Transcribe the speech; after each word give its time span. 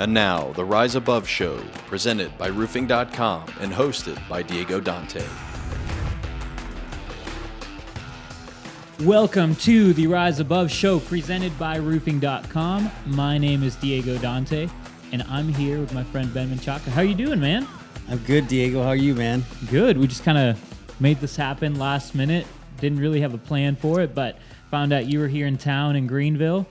And 0.00 0.14
now, 0.14 0.52
the 0.52 0.64
Rise 0.64 0.94
Above 0.94 1.28
Show, 1.28 1.62
presented 1.86 2.38
by 2.38 2.46
Roofing.com 2.46 3.44
and 3.60 3.70
hosted 3.70 4.18
by 4.30 4.42
Diego 4.42 4.80
Dante. 4.80 5.22
Welcome 9.00 9.54
to 9.56 9.92
the 9.92 10.06
Rise 10.06 10.40
Above 10.40 10.70
Show, 10.70 11.00
presented 11.00 11.58
by 11.58 11.76
Roofing.com. 11.76 12.90
My 13.08 13.36
name 13.36 13.62
is 13.62 13.76
Diego 13.76 14.16
Dante, 14.16 14.70
and 15.12 15.22
I'm 15.24 15.48
here 15.48 15.78
with 15.78 15.92
my 15.92 16.04
friend 16.04 16.32
Ben 16.32 16.48
Menchaca. 16.48 16.88
How 16.88 17.02
are 17.02 17.04
you 17.04 17.14
doing, 17.14 17.38
man? 17.38 17.68
I'm 18.08 18.20
good, 18.20 18.48
Diego. 18.48 18.82
How 18.82 18.88
are 18.88 18.96
you, 18.96 19.14
man? 19.14 19.44
Good. 19.70 19.98
We 19.98 20.06
just 20.06 20.24
kind 20.24 20.38
of 20.38 20.98
made 20.98 21.20
this 21.20 21.36
happen 21.36 21.78
last 21.78 22.14
minute. 22.14 22.46
Didn't 22.80 23.00
really 23.00 23.20
have 23.20 23.34
a 23.34 23.38
plan 23.38 23.76
for 23.76 24.00
it, 24.00 24.14
but 24.14 24.38
found 24.70 24.94
out 24.94 25.04
you 25.04 25.18
were 25.18 25.28
here 25.28 25.46
in 25.46 25.58
town 25.58 25.94
in 25.94 26.06
Greenville, 26.06 26.66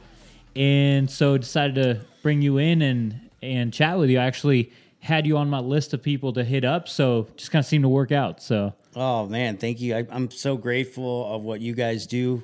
and 0.55 1.07
so 1.11 1.37
decided 1.37 1.75
to 1.75 2.08
bring 2.21 2.41
you 2.41 2.57
in 2.57 2.81
and 2.81 3.29
and 3.41 3.73
chat 3.73 3.97
with 3.97 4.09
you. 4.09 4.19
I 4.19 4.25
actually 4.25 4.71
had 4.99 5.25
you 5.25 5.37
on 5.37 5.49
my 5.49 5.59
list 5.59 5.93
of 5.93 6.03
people 6.03 6.33
to 6.33 6.43
hit 6.43 6.65
up, 6.65 6.87
so 6.87 7.27
just 7.37 7.51
kind 7.51 7.63
of 7.63 7.67
seemed 7.67 7.83
to 7.83 7.89
work 7.89 8.11
out. 8.11 8.41
So 8.41 8.73
Oh 8.95 9.27
man, 9.27 9.57
thank 9.57 9.79
you. 9.79 9.95
I, 9.95 10.07
I'm 10.09 10.31
so 10.31 10.57
grateful 10.57 11.33
of 11.33 11.43
what 11.43 11.61
you 11.61 11.73
guys 11.73 12.07
do. 12.07 12.43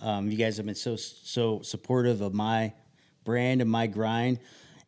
Um, 0.00 0.30
you 0.30 0.36
guys 0.36 0.56
have 0.58 0.66
been 0.66 0.74
so 0.74 0.96
so 0.96 1.62
supportive 1.62 2.20
of 2.20 2.34
my 2.34 2.72
brand 3.24 3.60
and 3.60 3.70
my 3.70 3.86
grind. 3.86 4.38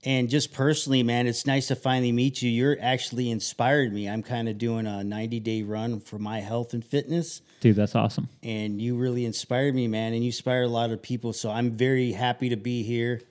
And 0.05 0.29
just 0.29 0.53
personally, 0.53 1.03
man, 1.03 1.27
it's 1.27 1.45
nice 1.45 1.69
to 1.69 1.77
finally 1.77 2.13
meet 2.13 2.41
you. 2.41 2.49
You're 2.49 2.77
actually 2.81 3.31
inspired 3.31 3.93
me. 3.93 4.09
I'm 4.09 4.23
kind 4.23 4.49
of 4.49 4.57
doing 4.57 4.87
a 4.87 5.03
90 5.03 5.41
day 5.41 5.63
run 5.63 5.99
for 5.99 6.19
my 6.19 6.39
health 6.39 6.73
and 6.73 6.85
fitness. 6.85 7.43
dude, 7.61 7.75
that's 7.75 7.97
awesome. 7.97 8.29
And 8.43 8.81
you 8.81 8.97
really 8.97 9.25
inspired 9.25 9.75
me, 9.75 9.89
man. 9.89 10.13
And 10.13 10.23
you 10.23 10.29
inspire 10.29 10.63
a 10.63 10.69
lot 10.69 10.93
of 10.93 11.03
people. 11.03 11.33
So 11.33 11.51
I'm 11.51 11.73
very 11.73 12.13
happy 12.13 12.49
to 12.51 12.57
be 12.57 12.85
here 12.85 13.23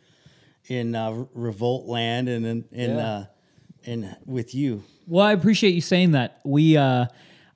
in 0.67 0.95
uh, 0.95 1.25
Revolt 1.33 1.85
Land 1.87 2.29
and 2.29 2.45
and 2.45 2.63
and, 2.71 2.95
Yeah. 2.95 3.07
uh, 3.07 3.25
and 3.85 4.15
with 4.25 4.53
you. 4.53 4.83
Well, 5.07 5.25
I 5.25 5.31
appreciate 5.31 5.73
you 5.73 5.81
saying 5.81 6.11
that. 6.11 6.41
We, 6.43 6.75
uh, 6.75 7.05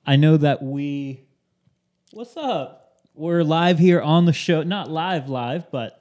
I 0.06 0.16
know 0.16 0.38
that 0.38 0.62
we, 0.62 1.20
what's 2.12 2.34
up? 2.36 2.96
We're 3.14 3.44
live 3.44 3.78
here 3.78 4.00
on 4.00 4.24
the 4.24 4.32
show, 4.32 4.62
not 4.62 4.90
live, 4.90 5.28
live, 5.28 5.70
but 5.70 6.00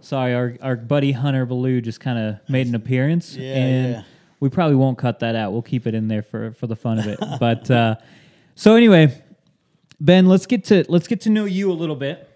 sorry, 0.00 0.34
our, 0.34 0.56
our 0.60 0.76
buddy 0.76 1.12
Hunter 1.12 1.46
Ballou 1.46 1.80
just 1.80 1.98
kind 2.00 2.18
of 2.18 2.50
made 2.50 2.66
an 2.66 2.74
appearance. 2.74 3.34
Yeah, 3.40 3.54
and 3.54 3.92
yeah. 3.94 4.02
we 4.38 4.50
probably 4.50 4.76
won't 4.76 4.98
cut 4.98 5.20
that 5.20 5.34
out. 5.34 5.52
We'll 5.52 5.62
keep 5.62 5.86
it 5.86 5.94
in 5.94 6.08
there 6.08 6.22
for, 6.22 6.52
for 6.52 6.66
the 6.66 6.76
fun 6.76 6.98
of 6.98 7.06
it. 7.06 7.18
but, 7.40 7.70
uh, 7.70 7.94
so 8.54 8.76
anyway, 8.76 9.18
Ben, 9.98 10.26
let's 10.26 10.44
get 10.44 10.64
to, 10.64 10.84
let's 10.90 11.08
get 11.08 11.22
to 11.22 11.30
know 11.30 11.46
you 11.46 11.72
a 11.72 11.74
little 11.74 11.96
bit. 11.96 12.28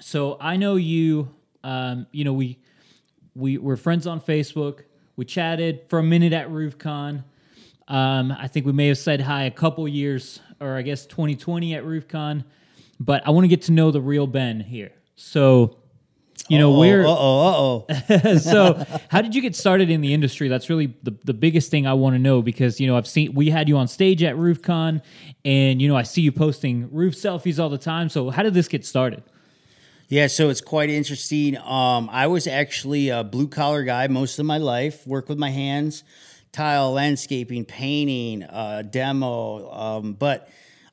So 0.00 0.38
I 0.40 0.56
know 0.56 0.76
you, 0.76 1.34
um, 1.64 2.06
you 2.12 2.24
know, 2.24 2.32
we, 2.32 2.58
we 3.34 3.58
were 3.58 3.76
friends 3.76 4.06
on 4.06 4.20
Facebook. 4.20 4.80
We 5.16 5.24
chatted 5.24 5.82
for 5.88 5.98
a 5.98 6.02
minute 6.02 6.32
at 6.32 6.48
RoofCon. 6.48 7.24
Um, 7.88 8.32
I 8.32 8.46
think 8.46 8.66
we 8.66 8.72
may 8.72 8.88
have 8.88 8.98
said 8.98 9.20
hi 9.20 9.44
a 9.44 9.50
couple 9.50 9.86
years, 9.88 10.40
or 10.60 10.76
I 10.76 10.82
guess 10.82 11.06
2020 11.06 11.74
at 11.74 11.84
RoofCon. 11.84 12.44
But 13.00 13.26
I 13.26 13.30
want 13.30 13.44
to 13.44 13.48
get 13.48 13.62
to 13.62 13.72
know 13.72 13.90
the 13.90 14.00
real 14.00 14.26
Ben 14.26 14.60
here. 14.60 14.92
So, 15.16 15.76
you 16.48 16.58
know, 16.58 16.78
where 16.78 17.02
Uh 17.06 17.10
oh, 17.10 17.86
oh. 17.88 18.36
so 18.38 18.84
how 19.08 19.22
did 19.22 19.34
you 19.34 19.42
get 19.42 19.54
started 19.54 19.90
in 19.90 20.00
the 20.00 20.12
industry 20.14 20.48
that's 20.48 20.68
really 20.68 20.94
the, 21.02 21.14
the 21.24 21.34
biggest 21.34 21.70
thing 21.70 21.86
i 21.86 21.92
want 21.92 22.14
to 22.14 22.18
know 22.18 22.42
because 22.42 22.80
you 22.80 22.86
know 22.88 22.96
i've 22.96 23.06
seen 23.06 23.32
we 23.34 23.50
had 23.50 23.68
you 23.68 23.76
on 23.76 23.86
stage 23.86 24.22
at 24.22 24.34
roofcon 24.34 25.00
and 25.44 25.80
you 25.80 25.86
know 25.86 25.94
i 25.94 26.02
see 26.02 26.22
you 26.22 26.32
posting 26.32 26.92
roof 26.92 27.14
selfies 27.14 27.62
all 27.62 27.68
the 27.68 27.78
time 27.78 28.08
so 28.08 28.30
how 28.30 28.42
did 28.42 28.52
this 28.54 28.66
get 28.66 28.84
started 28.84 29.22
Yeah, 30.10 30.26
so 30.26 30.48
it's 30.48 30.60
quite 30.60 30.90
interesting. 30.90 31.56
Um, 31.56 32.10
I 32.10 32.26
was 32.26 32.48
actually 32.48 33.10
a 33.10 33.22
blue 33.22 33.46
collar 33.46 33.84
guy 33.84 34.08
most 34.08 34.40
of 34.40 34.44
my 34.44 34.58
life, 34.58 35.06
worked 35.06 35.28
with 35.28 35.38
my 35.38 35.50
hands, 35.50 36.02
tile, 36.50 36.90
landscaping, 36.90 37.64
painting, 37.64 38.42
uh, 38.42 38.82
demo. 38.82 39.70
Um, 39.70 40.14
but 40.14 40.48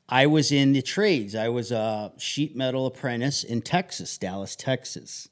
I 0.08 0.28
was 0.28 0.52
in 0.52 0.72
the 0.74 0.84
trades. 0.84 1.34
I 1.34 1.50
was 1.50 1.72
a 1.72 2.14
sheet 2.20 2.56
metal 2.56 2.86
apprentice 2.86 3.44
in 3.44 3.64
Texas, 3.64 4.16
Dallas, 4.20 4.56
Texas, 4.56 5.30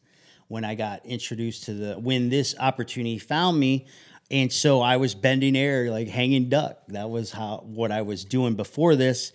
when 0.47 0.66
I 0.66 0.74
got 0.74 1.06
introduced 1.06 1.66
to 1.66 1.75
the, 1.75 1.94
when 1.94 2.29
this 2.29 2.56
opportunity 2.59 3.19
found 3.19 3.59
me. 3.59 3.85
And 4.31 4.51
so 4.51 4.81
I 4.81 4.97
was 4.97 5.13
bending 5.13 5.56
air, 5.56 5.91
like 5.91 6.07
hanging 6.07 6.50
duct. 6.50 6.90
That 6.90 7.12
was 7.12 7.31
how, 7.31 7.57
what 7.63 7.91
I 7.91 8.01
was 8.01 8.25
doing 8.25 8.56
before 8.56 8.95
this. 8.95 9.31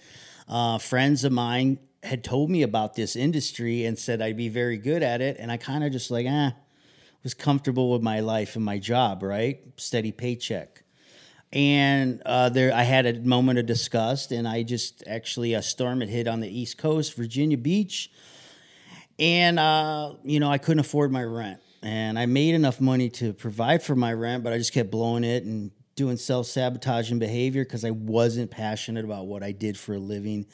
Uh, 0.49 0.78
friends 0.78 1.22
of 1.22 1.31
mine 1.31 1.78
had 2.03 2.25
told 2.25 2.50
me 2.50 2.62
about 2.62 2.94
this 2.94 3.16
industry 3.16 3.84
and 3.84 3.99
said 3.99 4.22
I'd 4.22 4.37
be 4.37 4.49
very 4.49 4.78
good 4.78 5.03
at 5.03 5.21
it. 5.21 5.37
And 5.38 5.50
I 5.50 5.56
kind 5.56 5.84
of 5.84 5.93
just 5.93 6.11
like, 6.11 6.27
ah, 6.28 6.55
was 7.22 7.34
comfortable 7.34 7.91
with 7.91 8.03
my 8.03 8.21
life 8.21 8.56
and 8.56 8.65
my 8.65 8.78
job, 8.78 9.22
right? 9.22 9.61
Steady 9.77 10.12
paycheck. 10.12 10.83
And 11.53 12.22
uh, 12.25 12.49
there, 12.49 12.72
I 12.72 12.84
had 12.84 13.06
a 13.06 13.21
moment 13.21 13.59
of 13.59 13.66
disgust, 13.66 14.31
and 14.31 14.47
I 14.47 14.62
just 14.62 15.03
actually 15.09 15.55
a 15.55 15.62
storm 15.62 16.00
had 16.00 16.09
hit 16.09 16.28
on 16.28 16.41
the 16.41 16.49
East 16.49 16.78
Coast, 16.78 17.15
Virginia 17.15 17.59
Beach, 17.59 18.10
and 19.19 19.59
uh, 19.59 20.15
you 20.22 20.39
know 20.39 20.49
I 20.49 20.59
couldn't 20.59 20.78
afford 20.78 21.10
my 21.10 21.25
rent, 21.25 21.59
and 21.83 22.16
I 22.16 22.27
made 22.27 22.55
enough 22.55 22.81
money 22.81 23.10
to 23.10 23.33
provide 23.33 23.83
for 23.83 23.97
my 23.97 24.12
rent, 24.12 24.44
but 24.44 24.53
I 24.53 24.59
just 24.59 24.72
kept 24.72 24.93
blowing 24.93 25.25
it 25.25 25.43
and 25.43 25.72
doing 25.97 26.16
self 26.16 26.47
sabotaging 26.47 27.19
behavior 27.19 27.65
because 27.65 27.84
I 27.84 27.91
wasn't 27.91 28.53
passionate 28.53 29.05
about 29.05 29.27
what 29.27 29.43
I 29.43 29.50
did 29.50 29.77
for 29.77 29.94
a 29.94 29.99
living, 29.99 30.47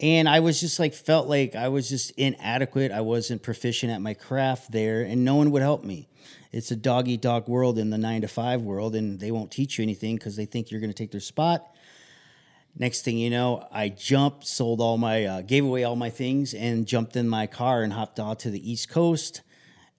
and 0.00 0.28
I 0.28 0.40
was 0.40 0.60
just 0.60 0.78
like 0.78 0.94
felt 0.94 1.28
like 1.28 1.56
I 1.56 1.68
was 1.68 1.88
just 1.88 2.12
inadequate. 2.12 2.92
I 2.92 3.00
wasn't 3.00 3.42
proficient 3.42 3.92
at 3.92 4.00
my 4.00 4.14
craft 4.14 4.70
there, 4.70 5.02
and 5.02 5.24
no 5.24 5.34
one 5.34 5.50
would 5.50 5.62
help 5.62 5.82
me. 5.82 6.08
It's 6.52 6.70
a 6.70 6.76
dog 6.76 7.08
eat 7.08 7.20
dog 7.20 7.48
world 7.48 7.78
in 7.78 7.90
the 7.90 7.98
nine 7.98 8.22
to 8.22 8.28
five 8.28 8.62
world, 8.62 8.94
and 8.94 9.18
they 9.18 9.30
won't 9.30 9.50
teach 9.50 9.78
you 9.78 9.82
anything 9.82 10.16
because 10.16 10.36
they 10.36 10.46
think 10.46 10.70
you're 10.70 10.80
going 10.80 10.92
to 10.92 10.96
take 10.96 11.10
their 11.10 11.20
spot. 11.20 11.74
Next 12.76 13.02
thing 13.02 13.18
you 13.18 13.28
know, 13.28 13.66
I 13.72 13.88
jumped, 13.88 14.46
sold 14.46 14.80
all 14.80 14.98
my, 14.98 15.24
uh, 15.24 15.40
gave 15.42 15.64
away 15.64 15.82
all 15.82 15.96
my 15.96 16.10
things, 16.10 16.54
and 16.54 16.86
jumped 16.86 17.16
in 17.16 17.28
my 17.28 17.46
car 17.48 17.82
and 17.82 17.92
hopped 17.92 18.20
out 18.20 18.38
to 18.40 18.50
the 18.50 18.70
East 18.70 18.88
Coast, 18.88 19.42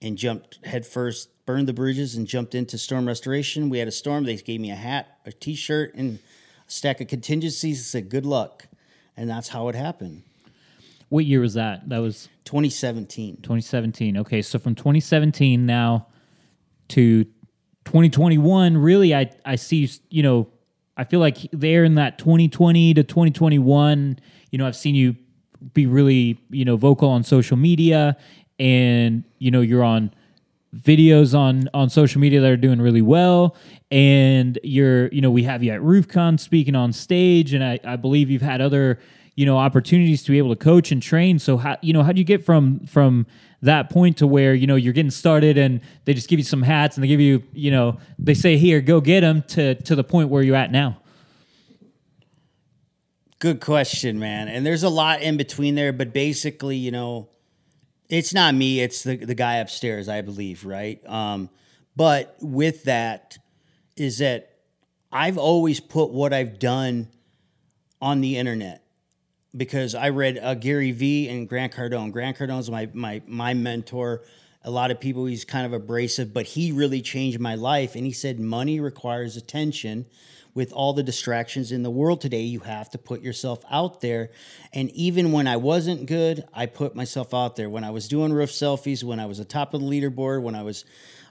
and 0.00 0.16
jumped 0.16 0.58
headfirst, 0.64 1.28
burned 1.44 1.68
the 1.68 1.74
bridges, 1.74 2.14
and 2.14 2.26
jumped 2.26 2.54
into 2.54 2.78
storm 2.78 3.06
restoration. 3.06 3.68
We 3.68 3.78
had 3.78 3.88
a 3.88 3.92
storm. 3.92 4.24
They 4.24 4.36
gave 4.36 4.60
me 4.60 4.70
a 4.70 4.76
hat, 4.76 5.18
a 5.26 5.32
T-shirt, 5.32 5.94
and 5.94 6.20
a 6.66 6.70
stack 6.70 7.02
of 7.02 7.08
contingencies. 7.08 7.84
Said 7.84 8.08
good 8.08 8.24
luck, 8.24 8.66
and 9.20 9.28
that's 9.28 9.48
how 9.48 9.68
it 9.68 9.74
happened. 9.74 10.22
what 11.10 11.26
year 11.26 11.40
was 11.40 11.54
that 11.54 11.86
that 11.88 11.98
was 11.98 12.28
2017. 12.44 13.36
2017 13.36 14.16
okay 14.16 14.40
so 14.42 14.58
from 14.58 14.74
2017 14.74 15.66
now 15.66 16.06
to 16.88 17.24
2021 17.84 18.76
really 18.76 19.14
i 19.14 19.30
i 19.44 19.56
see 19.56 19.88
you 20.08 20.22
know 20.22 20.48
i 20.96 21.04
feel 21.04 21.20
like 21.20 21.36
there 21.52 21.84
in 21.84 21.96
that 21.96 22.18
2020 22.18 22.94
to 22.94 23.02
2021 23.02 24.18
you 24.50 24.58
know 24.58 24.66
i've 24.66 24.76
seen 24.76 24.94
you 24.94 25.14
be 25.74 25.86
really 25.86 26.40
you 26.48 26.64
know 26.64 26.76
vocal 26.76 27.10
on 27.10 27.22
social 27.22 27.56
media 27.56 28.16
and 28.58 29.24
you 29.38 29.50
know 29.50 29.60
you're 29.60 29.84
on 29.84 30.12
videos 30.76 31.36
on 31.36 31.68
on 31.74 31.90
social 31.90 32.20
media 32.20 32.40
that 32.40 32.50
are 32.50 32.56
doing 32.56 32.80
really 32.80 33.02
well. 33.02 33.56
And 33.90 34.58
you're 34.62 35.08
you 35.08 35.20
know 35.20 35.30
we 35.30 35.42
have 35.44 35.62
you 35.62 35.72
at 35.72 35.80
roofcon 35.80 36.38
speaking 36.38 36.74
on 36.74 36.92
stage. 36.92 37.52
And 37.52 37.64
i, 37.64 37.78
I 37.84 37.96
believe 37.96 38.30
you've 38.30 38.42
had 38.42 38.60
other 38.60 38.98
you 39.34 39.46
know 39.46 39.58
opportunities 39.58 40.22
to 40.24 40.30
be 40.30 40.38
able 40.38 40.50
to 40.50 40.62
coach 40.62 40.92
and 40.92 41.02
train. 41.02 41.38
So 41.38 41.56
how 41.56 41.76
you 41.82 41.92
know 41.92 42.02
how 42.02 42.12
do 42.12 42.18
you 42.18 42.24
get 42.24 42.44
from 42.44 42.80
from 42.86 43.26
that 43.62 43.90
point 43.90 44.18
to 44.18 44.26
where 44.26 44.54
you 44.54 44.66
know 44.66 44.76
you're 44.76 44.92
getting 44.92 45.10
started 45.10 45.58
and 45.58 45.80
they 46.04 46.14
just 46.14 46.28
give 46.28 46.38
you 46.38 46.44
some 46.44 46.62
hats 46.62 46.96
and 46.96 47.04
they 47.04 47.08
give 47.08 47.20
you 47.20 47.42
you 47.52 47.70
know 47.70 47.98
they 48.18 48.34
say 48.34 48.56
here 48.56 48.80
go 48.80 49.00
get 49.00 49.20
them 49.20 49.42
to 49.48 49.74
to 49.74 49.94
the 49.94 50.04
point 50.04 50.28
where 50.28 50.42
you're 50.42 50.56
at 50.56 50.70
now? 50.70 51.00
Good 53.40 53.60
question, 53.60 54.18
man. 54.18 54.48
And 54.48 54.66
there's 54.66 54.82
a 54.82 54.90
lot 54.90 55.22
in 55.22 55.38
between 55.38 55.74
there, 55.74 55.94
but 55.94 56.12
basically, 56.12 56.76
you 56.76 56.90
know, 56.90 57.30
it's 58.10 58.34
not 58.34 58.54
me, 58.54 58.80
it's 58.80 59.02
the, 59.04 59.16
the 59.16 59.34
guy 59.34 59.56
upstairs, 59.56 60.08
I 60.08 60.20
believe, 60.20 60.64
right? 60.64 61.00
Um, 61.08 61.48
but 61.96 62.36
with 62.40 62.84
that, 62.84 63.38
is 63.96 64.18
that 64.18 64.50
I've 65.12 65.38
always 65.38 65.80
put 65.80 66.10
what 66.10 66.32
I've 66.32 66.58
done 66.58 67.08
on 68.00 68.20
the 68.20 68.36
internet 68.38 68.82
because 69.56 69.94
I 69.94 70.10
read 70.10 70.38
uh, 70.38 70.54
Gary 70.54 70.92
Vee 70.92 71.28
and 71.28 71.48
Grant 71.48 71.72
Cardone. 71.72 72.12
Grant 72.12 72.38
Cardone's 72.38 72.70
my 72.70 72.88
my 72.92 73.22
my 73.26 73.54
mentor. 73.54 74.22
A 74.62 74.70
lot 74.70 74.90
of 74.90 75.00
people 75.00 75.24
he's 75.24 75.44
kind 75.44 75.66
of 75.66 75.72
abrasive, 75.72 76.32
but 76.34 76.46
he 76.46 76.70
really 76.70 77.02
changed 77.02 77.40
my 77.40 77.54
life. 77.54 77.94
And 77.94 78.04
he 78.04 78.12
said 78.12 78.38
money 78.38 78.78
requires 78.78 79.36
attention. 79.36 80.06
With 80.52 80.72
all 80.72 80.92
the 80.92 81.02
distractions 81.02 81.70
in 81.70 81.82
the 81.82 81.90
world 81.90 82.20
today, 82.20 82.42
you 82.42 82.60
have 82.60 82.90
to 82.90 82.98
put 82.98 83.22
yourself 83.22 83.62
out 83.70 84.00
there. 84.00 84.30
And 84.72 84.90
even 84.90 85.32
when 85.32 85.46
I 85.46 85.56
wasn't 85.56 86.06
good, 86.06 86.44
I 86.52 86.66
put 86.66 86.96
myself 86.96 87.32
out 87.32 87.56
there. 87.56 87.70
When 87.70 87.84
I 87.84 87.90
was 87.90 88.08
doing 88.08 88.32
roof 88.32 88.50
selfies, 88.50 89.04
when 89.04 89.20
I 89.20 89.26
was 89.26 89.38
atop 89.38 89.74
of 89.74 89.80
the 89.80 89.86
leaderboard, 89.86 90.42
when 90.42 90.54
I 90.54 90.62
was, 90.62 90.84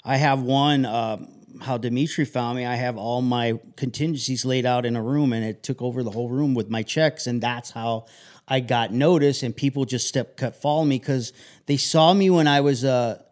I 0.06 0.18
have 0.18 0.42
one. 0.42 0.86
Um, 0.86 1.30
how 1.62 1.78
Dimitri 1.78 2.26
found 2.26 2.58
me, 2.58 2.66
I 2.66 2.76
have 2.76 2.98
all 2.98 3.22
my 3.22 3.60
contingencies 3.76 4.46
laid 4.46 4.66
out 4.66 4.86
in 4.86 4.96
a 4.96 5.02
room, 5.02 5.34
and 5.34 5.44
it 5.44 5.64
took 5.64 5.82
over 5.82 6.04
the 6.04 6.12
whole 6.12 6.30
room 6.30 6.54
with 6.54 6.70
my 6.70 6.84
checks, 6.84 7.28
and 7.28 7.42
that's 7.42 7.72
how 7.72 8.06
I 8.48 8.60
got 8.60 8.94
noticed. 8.94 9.44
And 9.44 9.56
people 9.56 9.86
just 9.86 10.08
stepped 10.08 10.38
kept 10.38 10.62
following 10.62 10.90
me 10.90 11.00
because 11.00 11.34
they 11.66 11.78
saw 11.78 12.14
me 12.14 12.30
when 12.30 12.48
I 12.48 12.62
was 12.62 12.84
a 12.84 13.26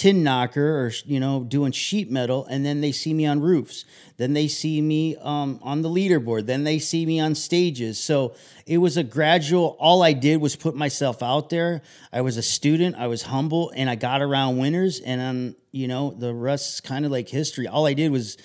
tin 0.00 0.22
knocker 0.22 0.86
or 0.86 0.90
you 1.04 1.20
know 1.20 1.44
doing 1.44 1.72
sheet 1.72 2.10
metal 2.10 2.46
and 2.46 2.64
then 2.64 2.80
they 2.80 2.90
see 2.90 3.12
me 3.12 3.26
on 3.26 3.38
roofs. 3.38 3.84
Then 4.16 4.32
they 4.32 4.48
see 4.48 4.80
me 4.80 5.14
um, 5.16 5.60
on 5.62 5.82
the 5.82 5.90
leaderboard. 5.90 6.46
Then 6.46 6.64
they 6.64 6.78
see 6.78 7.04
me 7.04 7.20
on 7.20 7.34
stages. 7.34 8.02
So 8.02 8.34
it 8.64 8.78
was 8.78 8.96
a 8.96 9.02
gradual 9.02 9.76
all 9.78 10.02
i 10.02 10.14
did 10.14 10.40
was 10.40 10.56
put 10.56 10.74
myself 10.74 11.22
out 11.22 11.50
there. 11.50 11.82
I 12.14 12.22
was 12.22 12.38
a 12.38 12.42
student 12.42 12.96
i 12.96 13.08
was 13.08 13.24
humble 13.24 13.72
and 13.76 13.90
i 13.90 13.94
got 13.94 14.22
around 14.22 14.56
winners 14.56 15.00
and 15.00 15.20
um, 15.20 15.56
you 15.70 15.86
know 15.86 16.12
the 16.12 16.32
rest 16.32 16.74
is 16.74 16.80
kind 16.80 17.04
of 17.04 17.12
like 17.12 17.28
history. 17.28 17.68
All 17.68 17.86
i 17.86 17.92
did 17.92 18.10
was 18.10 18.38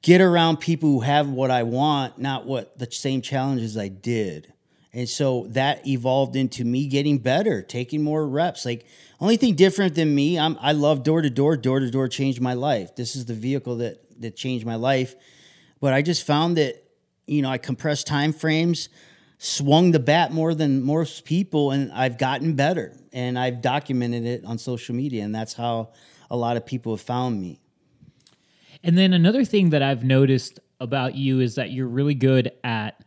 get 0.00 0.22
around 0.22 0.60
people 0.60 0.88
who 0.88 1.00
have 1.00 1.28
what 1.28 1.50
i 1.50 1.62
want 1.62 2.18
not 2.18 2.46
what 2.46 2.78
the 2.78 2.90
same 2.90 3.20
challenges 3.20 3.76
i 3.76 3.88
did 3.88 4.53
and 4.94 5.08
so 5.08 5.48
that 5.50 5.84
evolved 5.88 6.36
into 6.36 6.64
me 6.64 6.86
getting 6.86 7.18
better, 7.18 7.62
taking 7.62 8.04
more 8.04 8.26
reps. 8.26 8.64
Like 8.64 8.86
only 9.20 9.36
thing 9.36 9.56
different 9.56 9.96
than 9.96 10.14
me, 10.14 10.38
I'm 10.38 10.56
I 10.60 10.70
love 10.70 11.02
door 11.02 11.20
to 11.20 11.28
door. 11.28 11.56
Door 11.56 11.80
to 11.80 11.90
door 11.90 12.06
changed 12.06 12.40
my 12.40 12.54
life. 12.54 12.94
This 12.94 13.16
is 13.16 13.24
the 13.24 13.34
vehicle 13.34 13.76
that 13.78 14.20
that 14.20 14.36
changed 14.36 14.64
my 14.64 14.76
life. 14.76 15.16
But 15.80 15.94
I 15.94 16.02
just 16.02 16.24
found 16.24 16.56
that 16.58 16.84
you 17.26 17.42
know 17.42 17.50
I 17.50 17.58
compressed 17.58 18.06
time 18.06 18.32
frames, 18.32 18.88
swung 19.38 19.90
the 19.90 19.98
bat 19.98 20.32
more 20.32 20.54
than 20.54 20.80
most 20.80 21.24
people, 21.24 21.72
and 21.72 21.92
I've 21.92 22.16
gotten 22.16 22.54
better. 22.54 22.96
And 23.12 23.36
I've 23.36 23.60
documented 23.60 24.24
it 24.24 24.44
on 24.44 24.58
social 24.58 24.94
media, 24.94 25.24
and 25.24 25.34
that's 25.34 25.54
how 25.54 25.92
a 26.30 26.36
lot 26.36 26.56
of 26.56 26.64
people 26.64 26.94
have 26.94 27.00
found 27.00 27.40
me. 27.40 27.58
And 28.84 28.96
then 28.96 29.12
another 29.12 29.44
thing 29.44 29.70
that 29.70 29.82
I've 29.82 30.04
noticed 30.04 30.60
about 30.78 31.16
you 31.16 31.40
is 31.40 31.56
that 31.56 31.70
you're 31.70 31.88
really 31.88 32.14
good 32.14 32.52
at 32.62 33.02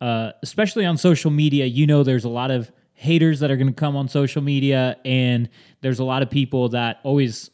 uh, 0.00 0.32
especially 0.42 0.84
on 0.86 0.96
social 0.96 1.30
media, 1.30 1.64
you 1.66 1.86
know, 1.86 2.02
there's 2.02 2.24
a 2.24 2.28
lot 2.28 2.50
of 2.50 2.70
haters 2.94 3.40
that 3.40 3.50
are 3.50 3.56
going 3.56 3.68
to 3.68 3.72
come 3.72 3.96
on 3.96 4.08
social 4.08 4.42
media, 4.42 4.96
and 5.04 5.48
there's 5.80 5.98
a 5.98 6.04
lot 6.04 6.22
of 6.22 6.30
people 6.30 6.68
that 6.70 6.98
always 7.04 7.50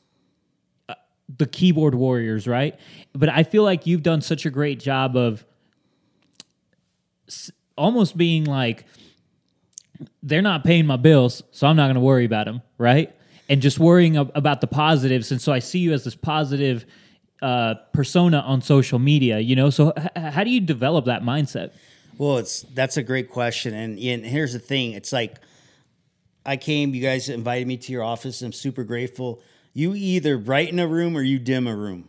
uh, 0.88 0.94
the 1.38 1.46
keyboard 1.46 1.94
warriors, 1.94 2.46
right? 2.46 2.79
But 3.14 3.29
I 3.29 3.43
feel 3.43 3.62
like 3.62 3.87
you've 3.87 4.02
done 4.02 4.20
such 4.20 4.46
a 4.46 4.50
great 4.50 4.81
job 4.81 5.17
of 5.17 5.44
s- 7.29 7.50
almost 7.76 8.17
being 8.17 8.44
like, 8.44 8.87
they're 10.23 10.43
not 10.43 10.64
paying 10.64 10.87
my 10.87 10.97
bills, 10.97 11.43
so 11.52 11.67
I'm 11.67 11.76
not 11.76 11.85
going 11.85 11.94
to 11.94 12.00
worry 12.00 12.25
about 12.25 12.47
them, 12.47 12.62
right? 12.79 13.14
And 13.49 13.61
just 13.62 13.79
worrying 13.79 14.17
ab- 14.17 14.32
about 14.35 14.61
the 14.61 14.67
positives. 14.67 15.31
And 15.31 15.40
so 15.40 15.52
I 15.52 15.58
see 15.58 15.79
you 15.79 15.93
as 15.93 16.05
this 16.05 16.14
positive 16.17 16.85
uh, 17.43 17.75
persona 17.93 18.38
on 18.38 18.62
social 18.62 18.99
media, 18.99 19.38
you 19.38 19.55
know? 19.55 19.70
So 19.70 19.93
h- 19.97 20.08
how 20.32 20.44
do 20.44 20.50
you 20.50 20.61
develop 20.61 21.05
that 21.05 21.23
mindset? 21.23 21.73
Well, 22.16 22.38
it's 22.38 22.62
that's 22.75 22.96
a 22.96 23.02
great 23.02 23.28
question, 23.31 23.75
and, 23.75 23.99
and 23.99 24.25
here's 24.25 24.52
the 24.52 24.61
thing: 24.61 24.93
it's 24.93 25.12
like 25.12 25.38
I 26.46 26.56
came, 26.56 26.94
you 26.94 27.02
guys 27.02 27.28
invited 27.28 27.66
me 27.66 27.76
to 27.76 27.93
your 27.93 28.05
office. 28.05 28.40
I'm 28.43 28.52
super 28.52 28.84
grateful. 28.84 29.43
You 29.72 29.94
either 29.94 30.38
brighten 30.38 30.78
a 30.78 30.87
room 30.87 31.16
or 31.16 31.22
you 31.22 31.40
dim 31.40 31.66
a 31.66 31.75
room, 31.75 32.08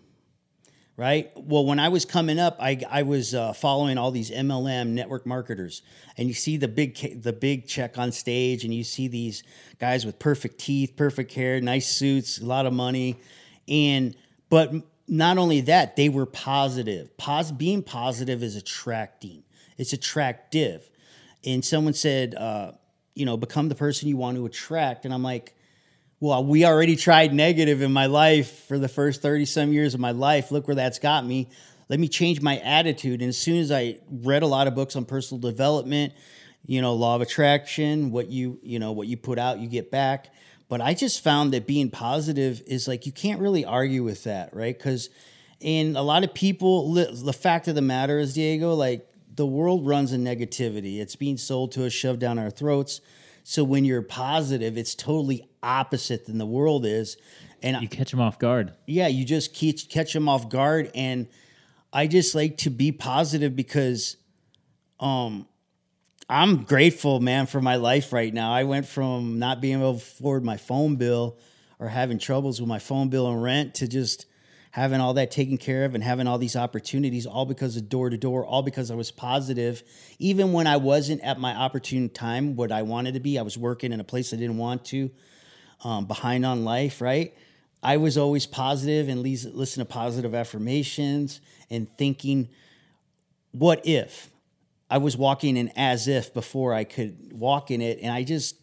right? 0.95 1.31
Well, 1.35 1.65
when 1.65 1.79
I 1.79 1.89
was 1.89 2.05
coming 2.05 2.37
up, 2.37 2.55
I 2.59 2.79
I 2.87 3.01
was 3.01 3.33
uh, 3.33 3.53
following 3.53 3.97
all 3.97 4.11
these 4.11 4.29
MLM 4.29 4.89
network 4.89 5.25
marketers, 5.25 5.81
and 6.19 6.27
you 6.27 6.35
see 6.35 6.57
the 6.57 6.67
big 6.67 7.23
the 7.23 7.33
big 7.33 7.67
check 7.67 7.97
on 7.97 8.11
stage, 8.11 8.63
and 8.63 8.71
you 8.71 8.83
see 8.83 9.07
these 9.07 9.41
guys 9.79 10.05
with 10.05 10.19
perfect 10.19 10.59
teeth, 10.59 10.93
perfect 10.95 11.33
hair, 11.33 11.59
nice 11.61 11.87
suits, 11.89 12.39
a 12.39 12.45
lot 12.45 12.67
of 12.67 12.73
money, 12.73 13.17
and 13.67 14.15
but 14.51 14.71
not 15.07 15.39
only 15.39 15.61
that, 15.61 15.95
they 15.95 16.09
were 16.09 16.27
positive. 16.27 17.17
Pos- 17.17 17.51
being 17.51 17.81
positive 17.81 18.43
is 18.43 18.55
attracting 18.55 19.44
it's 19.77 19.93
attractive. 19.93 20.89
And 21.45 21.63
someone 21.63 21.93
said, 21.93 22.35
uh, 22.35 22.71
you 23.13 23.25
know, 23.25 23.37
become 23.37 23.69
the 23.69 23.75
person 23.75 24.07
you 24.07 24.17
want 24.17 24.37
to 24.37 24.45
attract. 24.45 25.05
And 25.05 25.13
I'm 25.13 25.23
like, 25.23 25.55
well, 26.19 26.43
we 26.43 26.65
already 26.65 26.95
tried 26.95 27.33
negative 27.33 27.81
in 27.81 27.91
my 27.91 28.05
life 28.05 28.65
for 28.67 28.79
the 28.79 28.87
first 28.87 29.21
30 29.21 29.45
some 29.45 29.73
years 29.73 29.93
of 29.93 29.99
my 29.99 30.11
life. 30.11 30.51
Look 30.51 30.67
where 30.67 30.75
that's 30.75 30.99
got 30.99 31.25
me. 31.25 31.49
Let 31.87 31.99
me 31.99 32.07
change 32.07 32.41
my 32.41 32.57
attitude. 32.59 33.21
And 33.21 33.29
as 33.29 33.37
soon 33.37 33.57
as 33.57 33.71
I 33.71 33.99
read 34.09 34.41
a 34.41 34.47
lot 34.47 34.67
of 34.67 34.75
books 34.75 34.95
on 34.95 35.05
personal 35.05 35.39
development, 35.39 36.13
you 36.65 36.81
know, 36.81 36.93
law 36.93 37.15
of 37.15 37.21
attraction, 37.21 38.11
what 38.11 38.29
you, 38.29 38.59
you 38.63 38.79
know, 38.79 38.91
what 38.91 39.07
you 39.07 39.17
put 39.17 39.37
out, 39.37 39.59
you 39.59 39.67
get 39.67 39.91
back. 39.91 40.33
But 40.67 40.81
I 40.81 40.95
just 40.95 41.23
found 41.23 41.53
that 41.53 41.67
being 41.67 41.91
positive 41.91 42.63
is 42.65 42.87
like, 42.87 43.05
you 43.05 43.11
can't 43.11 43.39
really 43.39 43.65
argue 43.65 44.03
with 44.03 44.23
that, 44.23 44.55
right? 44.55 44.75
Because, 44.75 45.09
and 45.61 45.95
a 45.95 46.01
lot 46.01 46.23
of 46.23 46.33
people, 46.33 46.93
the 46.93 47.33
fact 47.33 47.67
of 47.67 47.75
the 47.75 47.81
matter 47.81 48.17
is, 48.17 48.33
Diego, 48.33 48.73
like, 48.73 49.07
the 49.35 49.45
world 49.45 49.85
runs 49.85 50.13
in 50.13 50.23
negativity. 50.23 50.99
It's 50.99 51.15
being 51.15 51.37
sold 51.37 51.71
to 51.73 51.85
us, 51.85 51.93
shoved 51.93 52.19
down 52.19 52.39
our 52.39 52.49
throats. 52.49 53.01
So 53.43 53.63
when 53.63 53.85
you're 53.85 54.01
positive, 54.01 54.77
it's 54.77 54.95
totally 54.95 55.47
opposite 55.61 56.25
than 56.25 56.37
the 56.37 56.45
world 56.45 56.85
is. 56.85 57.17
And 57.61 57.81
you 57.81 57.87
catch 57.87 58.11
them 58.11 58.19
off 58.19 58.39
guard. 58.39 58.73
Yeah, 58.85 59.07
you 59.07 59.25
just 59.25 59.53
catch 59.53 59.89
catch 59.89 60.13
them 60.13 60.29
off 60.29 60.49
guard. 60.49 60.91
And 60.95 61.27
I 61.91 62.07
just 62.07 62.35
like 62.35 62.57
to 62.57 62.69
be 62.69 62.91
positive 62.91 63.55
because, 63.55 64.17
um, 64.99 65.47
I'm 66.27 66.63
grateful, 66.63 67.19
man, 67.19 67.45
for 67.45 67.61
my 67.61 67.75
life 67.75 68.11
right 68.11 68.33
now. 68.33 68.51
I 68.51 68.63
went 68.63 68.87
from 68.87 69.37
not 69.37 69.61
being 69.61 69.79
able 69.79 69.93
to 69.93 69.97
afford 69.97 70.43
my 70.43 70.57
phone 70.57 70.95
bill 70.95 71.37
or 71.77 71.89
having 71.89 72.17
troubles 72.17 72.59
with 72.59 72.67
my 72.67 72.79
phone 72.79 73.09
bill 73.09 73.27
and 73.31 73.43
rent 73.43 73.75
to 73.75 73.87
just 73.87 74.25
having 74.75 74.99
all 74.99 75.13
that 75.13 75.31
taken 75.31 75.57
care 75.57 75.85
of 75.85 75.95
and 75.95 76.03
having 76.03 76.27
all 76.27 76.37
these 76.37 76.57
opportunities, 76.57 77.25
all 77.25 77.45
because 77.45 77.77
of 77.77 77.87
door 77.87 78.09
to 78.09 78.17
door, 78.17 78.45
all 78.45 78.61
because 78.61 78.91
I 78.91 78.95
was 78.95 79.09
positive. 79.09 79.81
Even 80.19 80.51
when 80.51 80.67
I 80.67 80.75
wasn't 80.75 81.21
at 81.21 81.39
my 81.39 81.55
opportune 81.55 82.09
time, 82.09 82.57
what 82.57 82.73
I 82.73 82.81
wanted 82.81 83.13
to 83.13 83.21
be, 83.21 83.39
I 83.39 83.41
was 83.41 83.57
working 83.57 83.93
in 83.93 84.01
a 84.01 84.03
place 84.03 84.33
I 84.33 84.35
didn't 84.35 84.57
want 84.57 84.83
to, 84.87 85.11
um, 85.85 86.07
behind 86.07 86.45
on 86.45 86.65
life, 86.65 86.99
right? 86.99 87.33
I 87.81 87.95
was 87.95 88.17
always 88.17 88.45
positive 88.45 89.07
and 89.07 89.21
listen 89.21 89.79
to 89.79 89.85
positive 89.85 90.35
affirmations 90.35 91.39
and 91.69 91.87
thinking, 91.97 92.49
what 93.53 93.87
if? 93.87 94.29
I 94.89 94.97
was 94.97 95.15
walking 95.15 95.55
in 95.55 95.71
as 95.77 96.09
if 96.09 96.33
before 96.33 96.73
I 96.73 96.83
could 96.83 97.31
walk 97.31 97.71
in 97.71 97.79
it. 97.79 97.99
And 98.01 98.11
I 98.11 98.23
just, 98.23 98.57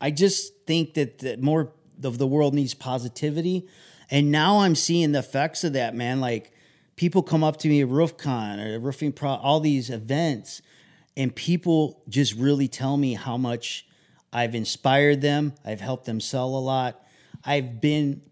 I 0.00 0.10
just 0.10 0.66
think 0.66 0.94
that, 0.94 1.20
that 1.20 1.40
more 1.40 1.70
of 2.02 2.18
the 2.18 2.26
world 2.26 2.54
needs 2.54 2.74
positivity 2.74 3.68
and 4.10 4.30
now 4.30 4.60
I'm 4.60 4.74
seeing 4.74 5.12
the 5.12 5.18
effects 5.20 5.64
of 5.64 5.72
that, 5.74 5.94
man. 5.94 6.20
Like 6.20 6.52
people 6.96 7.22
come 7.22 7.44
up 7.44 7.58
to 7.58 7.68
me 7.68 7.82
at 7.82 7.88
RoofCon 7.88 8.64
or 8.64 8.78
Roofing 8.78 9.12
Pro, 9.12 9.30
all 9.30 9.60
these 9.60 9.90
events, 9.90 10.62
and 11.16 11.34
people 11.34 12.02
just 12.08 12.34
really 12.34 12.68
tell 12.68 12.96
me 12.96 13.14
how 13.14 13.36
much 13.36 13.86
I've 14.32 14.54
inspired 14.54 15.20
them. 15.20 15.54
I've 15.64 15.80
helped 15.80 16.04
them 16.04 16.20
sell 16.20 16.48
a 16.48 16.60
lot. 16.60 17.02
I've 17.44 17.80
been 17.80 18.22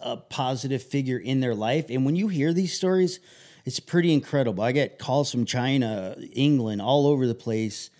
a 0.00 0.16
positive 0.16 0.82
figure 0.82 1.18
in 1.18 1.40
their 1.40 1.54
life. 1.54 1.86
And 1.88 2.04
when 2.04 2.16
you 2.16 2.28
hear 2.28 2.52
these 2.52 2.74
stories, 2.74 3.20
it's 3.64 3.80
pretty 3.80 4.12
incredible. 4.12 4.64
I 4.64 4.72
get 4.72 4.98
calls 4.98 5.30
from 5.30 5.44
China, 5.44 6.16
England, 6.32 6.82
all 6.82 7.06
over 7.06 7.26
the 7.26 7.34
place 7.34 7.90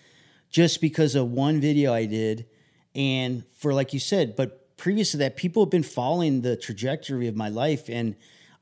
just 0.50 0.80
because 0.80 1.14
of 1.14 1.30
one 1.30 1.60
video 1.60 1.94
I 1.94 2.06
did. 2.06 2.46
And 2.94 3.44
for, 3.52 3.72
like 3.72 3.94
you 3.94 4.00
said, 4.00 4.34
but 4.34 4.59
previous 4.80 5.10
to 5.10 5.18
that, 5.18 5.36
people 5.36 5.62
have 5.62 5.70
been 5.70 5.82
following 5.82 6.40
the 6.40 6.56
trajectory 6.56 7.28
of 7.28 7.36
my 7.36 7.50
life. 7.50 7.90
And 7.90 8.16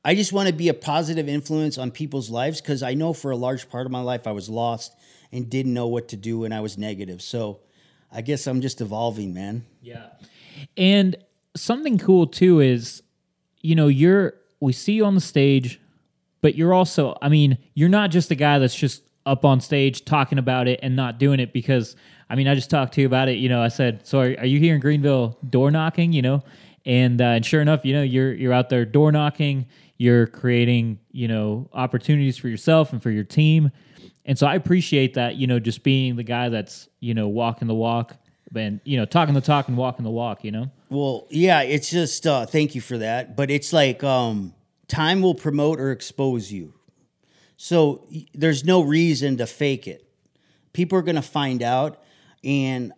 I 0.05 0.17
just 0.17 0.33
want 0.33 0.49
to 0.49 0.53
be 0.53 0.69
a 0.69 0.75
positive 0.75 1.29
influence 1.29 1.79
on 1.79 1.93
people's 1.93 2.29
lives 2.29 2.61
because 2.61 2.83
I 2.83 2.95
know 2.95 3.13
for 3.13 3.31
a 3.31 3.37
large 3.37 3.71
part 3.71 3.87
of 3.87 3.93
my 3.93 4.01
life 4.01 4.27
I 4.27 4.33
was 4.33 4.49
lost 4.49 4.97
and 5.31 5.49
didn't 5.49 5.73
know 5.73 5.87
what 5.87 6.09
to 6.09 6.17
do 6.17 6.43
and 6.43 6.53
I 6.53 6.61
was 6.61 6.77
negative. 6.77 7.23
So 7.23 7.61
I 8.11 8.23
guess 8.23 8.49
I'm 8.49 8.61
just 8.61 8.81
evolving, 8.81 9.33
man. 9.33 9.65
Yeah. 9.81 10.09
And 10.77 11.17
something 11.55 11.99
cool 11.99 12.27
too 12.27 12.59
is, 12.59 13.01
you 13.63 13.77
know, 13.77 13.87
you're, 13.87 14.35
we 14.59 14.73
see 14.73 14.95
you 14.95 15.05
on 15.05 15.15
the 15.15 15.21
stage, 15.21 15.81
but 16.41 16.57
you're 16.57 16.75
also, 16.75 17.17
I 17.23 17.29
mean, 17.29 17.59
you're 17.75 17.89
not 17.89 18.11
just 18.11 18.33
a 18.33 18.35
guy 18.35 18.59
that's 18.59 18.75
just 18.75 19.08
up 19.29 19.45
on 19.45 19.61
stage 19.61 20.05
talking 20.05 20.39
about 20.39 20.67
it 20.69 20.81
and 20.83 20.97
not 20.97 21.19
doing 21.19 21.41
it 21.41 21.53
because 21.53 21.97
I 22.31 22.35
mean, 22.35 22.49
I 22.49 22.55
just 22.55 22.71
talked 22.71 22.95
to 22.95 23.01
you 23.01 23.07
about 23.07 23.29
it. 23.29 23.39
You 23.39 23.49
know, 23.49 23.63
I 23.63 23.69
said, 23.69 24.07
"So 24.07 24.21
are, 24.21 24.35
are 24.39 24.47
you 24.47 24.59
here 24.59 24.75
in 24.75 24.81
Greenville 24.81 25.39
door 25.49 25.71
knocking?" 25.71 26.13
You 26.13 26.23
know, 26.23 26.43
and 26.85 27.21
uh, 27.21 27.25
and 27.25 27.47
sure 27.47 27.61
enough, 27.61 27.85
you 27.85 27.95
know, 27.95 28.03
you're 28.03 28.33
you're 28.33 28.53
out 28.53 28.69
there 28.69 28.85
door 28.85 29.13
knocking. 29.13 29.67
You're 29.97 30.27
creating, 30.29 31.01
you 31.11 31.27
know, 31.27 31.69
opportunities 31.73 32.39
for 32.39 32.49
yourself 32.49 32.93
and 32.93 33.03
for 33.03 33.11
your 33.11 33.25
team. 33.25 33.73
And 34.25 34.39
so 34.39 34.47
I 34.47 34.55
appreciate 34.55 35.15
that, 35.15 35.35
you 35.37 35.47
know, 35.47 35.59
just 35.59 35.83
being 35.83 36.15
the 36.15 36.23
guy 36.23 36.51
that's, 36.51 36.89
you 37.01 37.15
know, 37.15 37.27
walking 37.29 37.67
the 37.67 37.75
walk 37.75 38.15
and, 38.55 38.81
you 38.85 38.97
know, 38.97 39.07
talking 39.07 39.35
the 39.35 39.41
talk 39.41 39.67
and 39.69 39.77
walking 39.77 40.05
the 40.05 40.11
walk, 40.11 40.45
you 40.45 40.53
know? 40.53 40.71
Well, 40.89 41.27
yeah, 41.31 41.63
it's 41.63 41.91
just 41.91 42.27
uh 42.27 42.47
thank 42.47 42.75
you 42.75 42.81
for 42.81 42.99
that. 42.99 43.37
But 43.37 43.51
it's 43.51 43.73
like 43.73 44.05
um 44.05 44.55
time 44.87 45.21
will 45.21 45.35
promote 45.35 45.81
or 45.81 45.91
expose 45.91 46.53
you. 46.53 46.75
So 47.59 48.07
there's 48.33 48.65
no 48.65 48.81
reason 48.81 49.37
to 49.39 49.47
fake 49.47 49.89
it. 49.89 50.09
People 50.73 50.97
are 50.97 51.03
going 51.03 51.17
to 51.17 51.23
find 51.23 51.63
out 51.63 52.01
and 52.45 52.93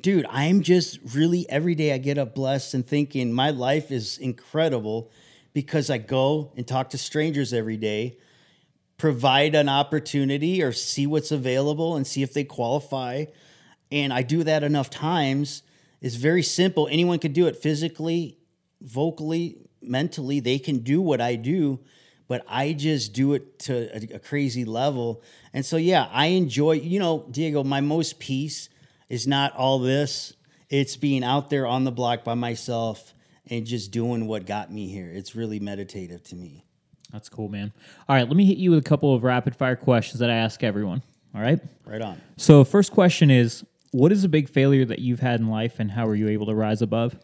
dude, 0.00 0.24
I'm 0.30 0.62
just 0.62 0.98
really 1.14 1.48
every 1.50 1.74
day 1.74 1.92
I 1.92 1.98
get 1.98 2.16
up 2.16 2.34
blessed 2.34 2.72
and 2.72 2.86
thinking 2.86 3.30
my 3.30 3.50
life 3.50 3.92
is 3.92 4.16
incredible 4.16 5.10
because 5.52 5.90
I 5.90 5.98
go 5.98 6.50
and 6.56 6.66
talk 6.66 6.90
to 6.90 6.98
strangers 6.98 7.52
every 7.52 7.76
day, 7.76 8.16
provide 8.96 9.54
an 9.54 9.68
opportunity 9.68 10.62
or 10.62 10.72
see 10.72 11.06
what's 11.06 11.30
available 11.30 11.94
and 11.94 12.06
see 12.06 12.22
if 12.22 12.32
they 12.32 12.44
qualify. 12.44 13.26
And 13.92 14.14
I 14.14 14.22
do 14.22 14.44
that 14.44 14.62
enough 14.62 14.88
times. 14.88 15.62
It's 16.00 16.14
very 16.14 16.42
simple. 16.42 16.88
Anyone 16.90 17.18
could 17.18 17.34
do 17.34 17.46
it 17.46 17.56
physically 17.56 18.38
vocally, 18.80 19.58
mentally, 19.82 20.40
they 20.40 20.58
can 20.58 20.78
do 20.78 21.02
what 21.02 21.20
I 21.20 21.34
do, 21.34 21.80
but 22.30 22.44
I 22.46 22.74
just 22.74 23.12
do 23.12 23.34
it 23.34 23.58
to 23.58 23.90
a, 23.92 24.14
a 24.14 24.18
crazy 24.20 24.64
level. 24.64 25.20
And 25.52 25.66
so, 25.66 25.76
yeah, 25.76 26.08
I 26.12 26.26
enjoy, 26.26 26.74
you 26.74 27.00
know, 27.00 27.26
Diego, 27.28 27.64
my 27.64 27.80
most 27.80 28.20
peace 28.20 28.68
is 29.08 29.26
not 29.26 29.52
all 29.56 29.80
this, 29.80 30.34
it's 30.68 30.96
being 30.96 31.24
out 31.24 31.50
there 31.50 31.66
on 31.66 31.82
the 31.82 31.90
block 31.90 32.22
by 32.22 32.34
myself 32.34 33.14
and 33.48 33.66
just 33.66 33.90
doing 33.90 34.28
what 34.28 34.46
got 34.46 34.70
me 34.70 34.86
here. 34.86 35.10
It's 35.12 35.34
really 35.34 35.58
meditative 35.58 36.22
to 36.28 36.36
me. 36.36 36.64
That's 37.12 37.28
cool, 37.28 37.48
man. 37.48 37.72
All 38.08 38.14
right, 38.14 38.28
let 38.28 38.36
me 38.36 38.44
hit 38.44 38.58
you 38.58 38.70
with 38.70 38.78
a 38.78 38.88
couple 38.88 39.12
of 39.12 39.24
rapid 39.24 39.56
fire 39.56 39.74
questions 39.74 40.20
that 40.20 40.30
I 40.30 40.34
ask 40.34 40.62
everyone. 40.62 41.02
All 41.34 41.40
right. 41.40 41.58
Right 41.84 42.00
on. 42.00 42.20
So, 42.36 42.62
first 42.62 42.92
question 42.92 43.32
is 43.32 43.64
What 43.90 44.12
is 44.12 44.22
a 44.22 44.28
big 44.28 44.48
failure 44.48 44.84
that 44.84 45.00
you've 45.00 45.18
had 45.18 45.40
in 45.40 45.48
life, 45.48 45.80
and 45.80 45.90
how 45.90 46.06
were 46.06 46.14
you 46.14 46.28
able 46.28 46.46
to 46.46 46.54
rise 46.54 46.80
above? 46.80 47.18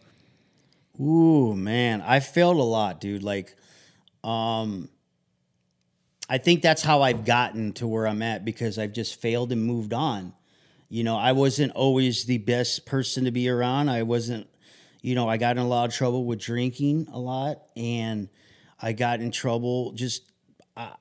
Ooh, 0.99 1.55
man, 1.55 2.01
I 2.01 2.19
failed 2.19 2.57
a 2.57 2.63
lot, 2.63 2.99
dude. 2.99 3.23
Like, 3.23 3.55
um, 4.21 4.89
I 6.29 6.37
think 6.37 6.61
that's 6.61 6.81
how 6.81 7.01
I've 7.01 7.23
gotten 7.25 7.73
to 7.73 7.87
where 7.87 8.05
I'm 8.05 8.21
at 8.21 8.43
because 8.43 8.77
I've 8.77 8.91
just 8.91 9.19
failed 9.21 9.51
and 9.51 9.63
moved 9.63 9.93
on. 9.93 10.33
You 10.89 11.03
know, 11.03 11.17
I 11.17 11.31
wasn't 11.31 11.73
always 11.73 12.25
the 12.25 12.37
best 12.37 12.85
person 12.85 13.25
to 13.25 13.31
be 13.31 13.49
around. 13.49 13.89
I 13.89 14.03
wasn't, 14.03 14.47
you 15.01 15.15
know, 15.15 15.29
I 15.29 15.37
got 15.37 15.57
in 15.57 15.63
a 15.63 15.67
lot 15.67 15.89
of 15.89 15.93
trouble 15.93 16.25
with 16.25 16.39
drinking 16.39 17.07
a 17.11 17.19
lot 17.19 17.61
and 17.75 18.29
I 18.81 18.93
got 18.93 19.21
in 19.21 19.31
trouble 19.31 19.93
just 19.93 20.23
I, 20.75 20.91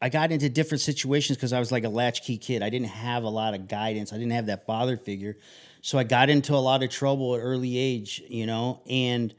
I 0.00 0.08
got 0.10 0.30
into 0.30 0.48
different 0.48 0.82
situations 0.82 1.38
because 1.38 1.52
I 1.52 1.58
was 1.58 1.72
like 1.72 1.84
a 1.84 1.88
latchkey 1.88 2.36
kid. 2.36 2.62
I 2.62 2.70
didn't 2.70 2.88
have 2.88 3.24
a 3.24 3.28
lot 3.28 3.54
of 3.54 3.68
guidance. 3.68 4.12
I 4.12 4.16
didn't 4.16 4.32
have 4.32 4.46
that 4.46 4.66
father 4.66 4.96
figure. 4.96 5.38
So 5.80 5.98
I 5.98 6.04
got 6.04 6.28
into 6.28 6.54
a 6.54 6.56
lot 6.56 6.82
of 6.82 6.90
trouble 6.90 7.34
at 7.34 7.40
early 7.40 7.78
age, 7.78 8.22
you 8.28 8.46
know, 8.46 8.82
and 8.88 9.34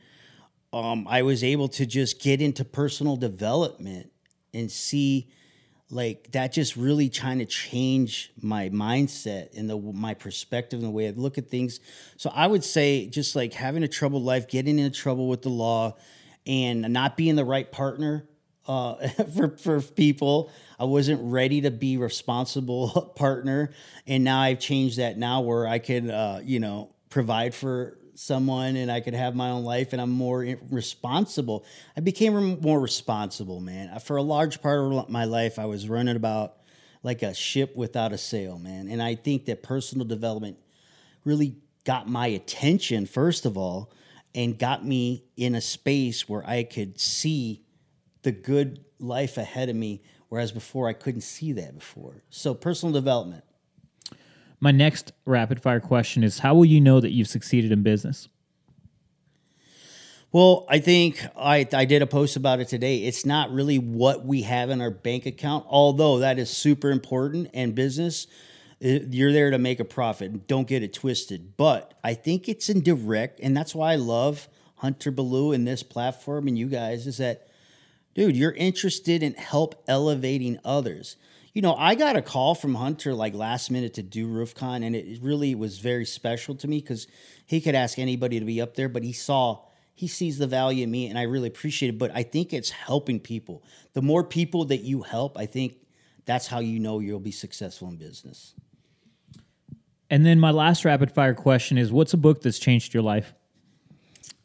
um, 0.74 1.08
I 1.08 1.22
was 1.22 1.44
able 1.44 1.68
to 1.70 1.86
just 1.86 2.22
get 2.22 2.42
into 2.42 2.66
personal 2.66 3.18
development 3.18 4.12
and 4.54 4.72
see 4.72 5.28
like 5.90 6.32
that 6.34 6.52
just 6.52 6.76
really 6.76 7.10
trying 7.10 7.40
to 7.40 7.46
change 7.46 8.32
my 8.42 8.70
mindset 8.70 9.58
and 9.58 9.70
the 9.70 9.78
my 9.78 10.14
perspective 10.14 10.80
and 10.80 10.88
the 10.88 10.92
way 10.92 11.08
I 11.08 11.12
look 11.12 11.38
at 11.38 11.50
things. 11.50 11.80
So 12.18 12.30
I 12.34 12.48
would 12.48 12.64
say 12.64 13.08
just 13.08 13.36
like 13.36 13.54
having 13.54 13.84
a 13.84 13.88
troubled 13.88 14.24
life, 14.24 14.48
getting 14.50 14.80
into 14.80 14.98
trouble 14.98 15.30
with 15.30 15.44
the 15.44 15.50
law, 15.50 15.96
and 16.46 16.82
not 16.94 17.16
being 17.16 17.36
the 17.36 17.46
right 17.46 17.72
partner 17.72 18.28
uh, 18.68 19.08
for 19.36 19.58
for 19.58 19.82
people. 19.82 20.52
I 20.80 20.84
wasn't 20.84 21.22
ready 21.24 21.62
to 21.62 21.72
be 21.72 21.98
responsible 21.98 23.14
partner, 23.16 23.72
and 24.06 24.24
now 24.24 24.42
I've 24.42 24.60
changed 24.60 24.98
that 24.98 25.18
now 25.18 25.42
where 25.42 25.68
I 25.68 25.80
can 25.80 26.12
uh, 26.12 26.42
you 26.44 26.60
know 26.60 26.94
provide 27.10 27.56
for 27.56 27.98
someone 28.18 28.76
and 28.76 28.92
I 28.92 29.00
could 29.00 29.14
have 29.14 29.36
my 29.36 29.50
own 29.50 29.64
life 29.64 29.94
and 29.94 30.02
I'm 30.02 30.10
more 30.10 30.58
responsible. 30.72 31.66
I 31.96 32.02
became 32.02 32.60
more 32.62 32.80
responsible, 32.80 33.60
man. 33.60 33.98
For 34.00 34.18
a 34.18 34.22
large 34.22 34.62
part 34.62 34.80
of 34.80 35.10
my 35.10 35.26
life, 35.26 35.60
I 35.60 35.66
was 35.66 35.88
running 35.88 36.16
about 36.16 36.56
like 37.04 37.22
a 37.24 37.34
ship 37.34 37.76
without 37.76 38.14
a 38.14 38.18
sail, 38.18 38.58
man. 38.58 38.88
And 38.88 39.02
I 39.02 39.16
think 39.16 39.46
that 39.46 39.64
personal 39.64 40.06
development 40.06 40.58
really 41.24 41.56
got 41.86 42.10
my 42.10 42.28
attention, 42.28 43.06
first 43.06 43.46
of 43.46 43.58
all, 43.58 43.92
and 44.36 44.58
got 44.58 44.86
me 44.86 45.24
in 45.36 45.56
a 45.56 45.62
space 45.62 46.28
where 46.28 46.46
I 46.46 46.64
could 46.64 47.00
see 47.00 47.64
the 48.24 48.32
good 48.32 48.84
life 49.00 49.38
ahead 49.38 49.70
of 49.70 49.76
me, 49.76 50.02
whereas 50.30 50.52
before 50.52 50.90
I 50.90 50.94
couldn't 50.94 51.22
see 51.22 51.54
that 51.54 51.78
before. 51.80 52.24
So, 52.30 52.54
personal 52.54 52.94
development. 52.94 53.44
My 54.60 54.72
next 54.72 55.12
rapid 55.26 55.62
fire 55.62 55.80
question 55.80 56.24
is 56.24 56.40
How 56.40 56.56
will 56.56 56.66
you 56.66 56.82
know 56.82 57.00
that 57.00 57.12
you've 57.12 57.28
succeeded 57.28 57.72
in 57.72 57.84
business? 57.84 58.28
Well, 60.32 60.66
I 60.68 60.80
think 60.80 61.26
I, 61.38 61.66
I 61.72 61.86
did 61.86 62.02
a 62.02 62.08
post 62.08 62.36
about 62.36 62.60
it 62.60 62.68
today. 62.68 62.98
It's 62.98 63.26
not 63.26 63.52
really 63.52 63.80
what 63.80 64.26
we 64.26 64.42
have 64.42 64.70
in 64.70 64.82
our 64.82 64.92
bank 64.92 65.26
account, 65.26 65.66
although 65.70 66.20
that 66.20 66.38
is 66.38 66.50
super 66.50 66.92
important 66.92 67.50
in 67.54 67.72
business. 67.72 68.28
Uh, 68.84 69.00
you're 69.10 69.32
there 69.32 69.52
to 69.52 69.58
make 69.58 69.80
a 69.80 69.86
profit. 69.86 70.48
Don't 70.48 70.68
get 70.68 70.84
it 70.84 70.94
twisted. 70.94 71.56
But 71.56 71.94
I 72.04 72.14
think 72.14 72.50
it's 72.50 72.70
indirect, 72.70 73.40
and 73.42 73.56
that's 73.56 73.74
why 73.74 73.94
I 73.94 73.96
love 73.96 74.50
Hunter 74.78 75.12
Ballou 75.12 75.54
and 75.54 75.68
this 75.68 75.82
platform 75.82 76.48
and 76.48 76.58
you 76.58 76.68
guys 76.68 77.08
is 77.08 77.18
that, 77.18 77.48
dude, 78.14 78.38
you're 78.38 78.52
interested 78.52 79.24
in 79.24 79.34
help 79.34 79.84
elevating 79.88 80.60
others 80.64 81.16
you 81.58 81.64
know, 81.64 81.74
I 81.74 81.96
got 81.96 82.16
a 82.16 82.22
call 82.22 82.54
from 82.54 82.76
Hunter 82.76 83.16
like 83.16 83.34
last 83.34 83.72
minute 83.72 83.96
to 83.96 84.04
do 84.04 84.28
RoofCon, 84.28 84.86
and 84.86 84.96
it 84.96 85.18
really 85.24 85.56
was 85.56 85.80
very 85.80 86.06
special 86.06 86.54
to 86.54 86.68
me 86.68 86.80
because 86.82 87.08
he 87.48 87.62
could 87.62 87.74
ask 87.74 87.98
anybody 87.98 88.40
to 88.40 88.46
be 88.46 88.62
up 88.62 88.76
there, 88.76 88.88
but 88.88 89.02
he 89.02 89.12
saw 89.12 89.64
he 89.96 90.08
sees 90.08 90.38
the 90.38 90.46
value 90.46 90.84
in 90.84 90.92
me, 90.92 91.08
and 91.08 91.18
I 91.18 91.24
really 91.24 91.48
appreciate 91.48 91.90
it. 91.90 91.98
But 91.98 92.12
I 92.14 92.22
think 92.22 92.54
it's 92.54 92.70
helping 92.70 93.20
people. 93.20 93.64
The 93.94 94.04
more 94.04 94.24
people 94.24 94.66
that 94.66 94.82
you 94.82 95.02
help, 95.02 95.36
I 95.36 95.48
think 95.48 95.78
that's 96.26 96.46
how 96.46 96.60
you 96.60 96.78
know 96.78 97.00
you'll 97.00 97.20
be 97.20 97.32
successful 97.32 97.88
in 97.88 97.96
business. 97.96 98.54
And 100.12 100.24
then 100.24 100.40
my 100.40 100.52
last 100.52 100.86
rapid 100.86 101.12
fire 101.12 101.34
question 101.34 101.80
is: 101.80 101.92
What's 101.92 102.14
a 102.14 102.18
book 102.18 102.44
that's 102.44 102.60
changed 102.60 102.94
your 102.94 103.02
life? 103.02 103.34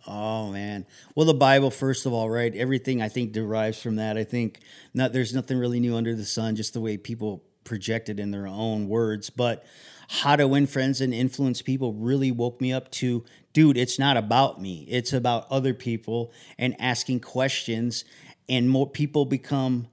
Oh 0.07 0.51
man. 0.51 0.87
Well, 1.15 1.27
the 1.27 1.35
Bible 1.35 1.71
first 1.71 2.07
of 2.07 2.13
all, 2.13 2.29
right? 2.29 2.55
Everything 2.55 3.01
I 3.01 3.09
think 3.09 3.33
derives 3.33 3.81
from 3.81 3.97
that. 3.97 4.17
I 4.17 4.25
think 4.25 4.61
not 4.95 5.13
there's 5.13 5.35
nothing 5.35 5.59
really 5.59 5.81
new 5.81 5.97
under 5.97 6.15
the 6.15 6.25
sun, 6.25 6.57
just 6.57 6.73
the 6.73 6.81
way 6.81 6.97
people 6.97 7.45
project 7.65 8.09
it 8.09 8.19
in 8.19 8.31
their 8.31 8.47
own 8.47 8.89
words. 8.89 9.31
But 9.31 9.65
how 10.09 10.37
to 10.37 10.47
win 10.47 10.67
friends 10.67 11.01
and 11.01 11.15
influence 11.15 11.63
people 11.63 11.93
really 11.95 12.31
woke 12.31 12.61
me 12.61 12.73
up 12.73 12.91
to, 12.91 13.25
dude, 13.53 13.77
it's 13.77 13.99
not 13.99 14.17
about 14.17 14.61
me. 14.61 14.87
It's 14.89 15.13
about 15.13 15.47
other 15.51 15.73
people 15.73 16.33
and 16.59 16.75
asking 16.81 17.21
questions 17.21 18.05
and 18.49 18.69
more 18.69 18.89
people 18.89 19.25
become 19.25 19.89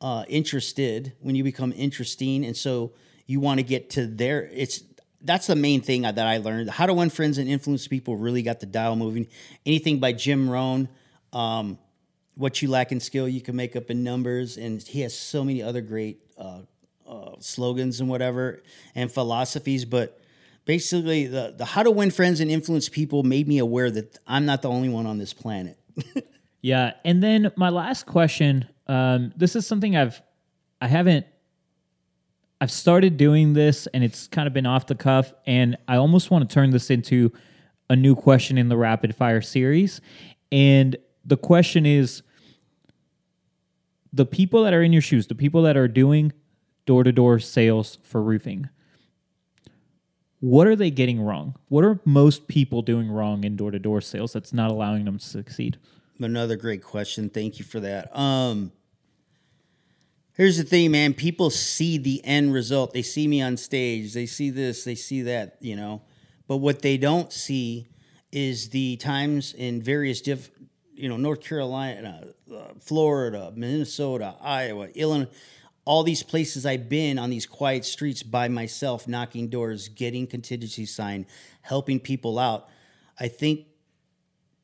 uh, 0.00 0.24
interested 0.28 1.14
when 1.20 1.34
you 1.34 1.42
become 1.42 1.72
interesting 1.74 2.44
and 2.44 2.56
so 2.56 2.92
you 3.26 3.40
want 3.40 3.58
to 3.58 3.64
get 3.64 3.88
to 3.88 4.06
their 4.06 4.42
it's 4.52 4.82
that's 5.24 5.46
the 5.46 5.56
main 5.56 5.80
thing 5.80 6.02
that 6.02 6.18
I 6.18 6.36
learned. 6.36 6.70
How 6.70 6.86
to 6.86 6.94
win 6.94 7.10
friends 7.10 7.38
and 7.38 7.48
influence 7.48 7.88
people 7.88 8.16
really 8.16 8.42
got 8.42 8.60
the 8.60 8.66
dial 8.66 8.94
moving. 8.94 9.26
Anything 9.64 9.98
by 9.98 10.12
Jim 10.12 10.48
Rohn, 10.48 10.88
um, 11.32 11.78
what 12.34 12.60
you 12.60 12.68
lack 12.68 12.92
in 12.92 13.00
skill, 13.00 13.28
you 13.28 13.40
can 13.40 13.56
make 13.56 13.74
up 13.74 13.90
in 13.90 14.04
numbers, 14.04 14.56
and 14.56 14.82
he 14.82 15.00
has 15.00 15.16
so 15.16 15.44
many 15.44 15.62
other 15.62 15.80
great 15.80 16.20
uh, 16.36 16.60
uh, 17.08 17.32
slogans 17.40 18.00
and 18.00 18.08
whatever 18.08 18.62
and 18.94 19.10
philosophies. 19.10 19.84
But 19.84 20.20
basically, 20.64 21.26
the 21.26 21.54
the 21.56 21.64
how 21.64 21.82
to 21.82 21.90
win 21.90 22.10
friends 22.10 22.40
and 22.40 22.50
influence 22.50 22.88
people 22.88 23.22
made 23.22 23.48
me 23.48 23.58
aware 23.58 23.90
that 23.90 24.18
I'm 24.26 24.44
not 24.44 24.62
the 24.62 24.68
only 24.68 24.88
one 24.88 25.06
on 25.06 25.18
this 25.18 25.32
planet. 25.32 25.78
yeah, 26.60 26.94
and 27.04 27.22
then 27.22 27.50
my 27.56 27.70
last 27.70 28.06
question. 28.06 28.68
Um, 28.86 29.32
this 29.36 29.56
is 29.56 29.66
something 29.66 29.96
I've 29.96 30.20
I 30.80 30.88
haven't 30.88 31.26
I've 32.64 32.70
started 32.70 33.18
doing 33.18 33.52
this 33.52 33.86
and 33.88 34.02
it's 34.02 34.26
kind 34.26 34.46
of 34.46 34.54
been 34.54 34.64
off 34.64 34.86
the 34.86 34.94
cuff, 34.94 35.34
and 35.46 35.76
I 35.86 35.96
almost 35.96 36.30
want 36.30 36.48
to 36.48 36.54
turn 36.54 36.70
this 36.70 36.88
into 36.88 37.30
a 37.90 37.94
new 37.94 38.14
question 38.14 38.56
in 38.56 38.70
the 38.70 38.76
rapid 38.78 39.14
fire 39.14 39.42
series. 39.42 40.00
And 40.50 40.96
the 41.26 41.36
question 41.36 41.84
is 41.84 42.22
the 44.14 44.24
people 44.24 44.64
that 44.64 44.72
are 44.72 44.82
in 44.82 44.94
your 44.94 45.02
shoes, 45.02 45.26
the 45.26 45.34
people 45.34 45.60
that 45.64 45.76
are 45.76 45.88
doing 45.88 46.32
door 46.86 47.04
to 47.04 47.12
door 47.12 47.38
sales 47.38 47.98
for 48.02 48.22
roofing, 48.22 48.70
what 50.40 50.66
are 50.66 50.74
they 50.74 50.90
getting 50.90 51.20
wrong? 51.20 51.56
What 51.68 51.84
are 51.84 52.00
most 52.06 52.48
people 52.48 52.80
doing 52.80 53.10
wrong 53.10 53.44
in 53.44 53.56
door 53.56 53.72
to 53.72 53.78
door 53.78 54.00
sales 54.00 54.32
that's 54.32 54.54
not 54.54 54.70
allowing 54.70 55.04
them 55.04 55.18
to 55.18 55.24
succeed? 55.26 55.76
Another 56.18 56.56
great 56.56 56.82
question. 56.82 57.28
Thank 57.28 57.58
you 57.58 57.66
for 57.66 57.80
that. 57.80 58.16
Um, 58.16 58.72
Here's 60.36 60.56
the 60.56 60.64
thing, 60.64 60.90
man. 60.90 61.14
People 61.14 61.48
see 61.48 61.96
the 61.96 62.24
end 62.24 62.52
result. 62.52 62.92
They 62.92 63.02
see 63.02 63.28
me 63.28 63.40
on 63.40 63.56
stage. 63.56 64.14
They 64.14 64.26
see 64.26 64.50
this. 64.50 64.82
They 64.82 64.96
see 64.96 65.22
that. 65.22 65.56
You 65.60 65.76
know, 65.76 66.02
but 66.48 66.56
what 66.56 66.82
they 66.82 66.96
don't 66.96 67.32
see 67.32 67.88
is 68.32 68.70
the 68.70 68.96
times 68.96 69.54
in 69.54 69.80
various 69.80 70.20
diff, 70.20 70.50
you 70.92 71.08
know, 71.08 71.16
North 71.16 71.40
Carolina, 71.40 72.26
uh, 72.52 72.64
Florida, 72.80 73.52
Minnesota, 73.54 74.34
Iowa, 74.40 74.88
Illinois, 74.96 75.28
all 75.84 76.02
these 76.02 76.24
places 76.24 76.66
I've 76.66 76.88
been 76.88 77.16
on 77.16 77.30
these 77.30 77.46
quiet 77.46 77.84
streets 77.84 78.24
by 78.24 78.48
myself, 78.48 79.06
knocking 79.06 79.48
doors, 79.48 79.86
getting 79.88 80.26
contingency 80.26 80.86
sign, 80.86 81.26
helping 81.60 82.00
people 82.00 82.40
out. 82.40 82.68
I 83.20 83.28
think 83.28 83.66